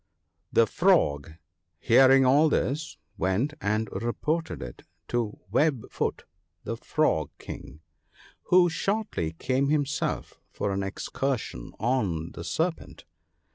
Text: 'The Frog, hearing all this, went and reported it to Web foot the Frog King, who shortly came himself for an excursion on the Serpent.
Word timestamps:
'The 0.57 0.65
Frog, 0.65 1.33
hearing 1.79 2.25
all 2.25 2.49
this, 2.49 2.97
went 3.19 3.53
and 3.61 3.87
reported 3.91 4.63
it 4.63 4.81
to 5.09 5.37
Web 5.51 5.91
foot 5.91 6.23
the 6.63 6.75
Frog 6.75 7.29
King, 7.37 7.81
who 8.45 8.67
shortly 8.67 9.33
came 9.33 9.69
himself 9.69 10.39
for 10.49 10.71
an 10.71 10.81
excursion 10.81 11.71
on 11.79 12.31
the 12.31 12.43
Serpent. 12.43 13.05